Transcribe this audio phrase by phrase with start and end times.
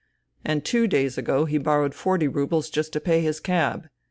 [0.43, 3.87] —and two days ago he borrowed forty roubles just to pay his cab.